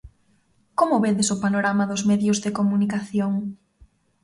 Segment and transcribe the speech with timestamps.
[0.79, 3.33] Como vedes o panorama dos medios de comunicación?